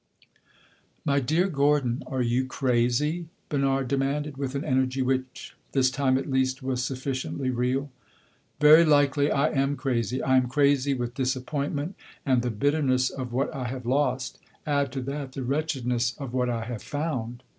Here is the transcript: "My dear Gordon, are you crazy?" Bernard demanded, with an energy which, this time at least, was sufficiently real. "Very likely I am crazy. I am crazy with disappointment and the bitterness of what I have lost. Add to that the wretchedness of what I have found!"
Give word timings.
"My 1.05 1.19
dear 1.19 1.47
Gordon, 1.47 2.01
are 2.07 2.23
you 2.23 2.47
crazy?" 2.47 3.27
Bernard 3.49 3.87
demanded, 3.87 4.35
with 4.35 4.55
an 4.55 4.65
energy 4.65 5.03
which, 5.03 5.55
this 5.73 5.91
time 5.91 6.17
at 6.17 6.27
least, 6.27 6.63
was 6.63 6.81
sufficiently 6.83 7.51
real. 7.51 7.91
"Very 8.59 8.83
likely 8.83 9.29
I 9.31 9.49
am 9.51 9.75
crazy. 9.75 10.19
I 10.23 10.37
am 10.37 10.47
crazy 10.47 10.95
with 10.95 11.13
disappointment 11.13 11.93
and 12.25 12.41
the 12.41 12.49
bitterness 12.49 13.11
of 13.11 13.31
what 13.31 13.53
I 13.53 13.65
have 13.67 13.85
lost. 13.85 14.39
Add 14.65 14.91
to 14.93 15.03
that 15.03 15.33
the 15.33 15.43
wretchedness 15.43 16.15
of 16.17 16.33
what 16.33 16.49
I 16.49 16.65
have 16.65 16.81
found!" 16.81 17.43